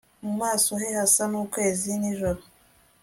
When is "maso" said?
0.41-0.71